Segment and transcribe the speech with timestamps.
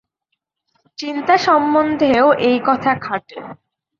[0.99, 3.37] চিন্তা সম্বন্ধেও এই কথা খাটে।